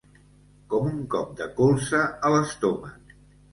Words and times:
Com 0.73 0.87
un 0.91 1.03
cop 1.17 1.37
de 1.43 1.47
colze 1.61 2.01
a 2.31 2.35
l'estómac. 2.39 3.17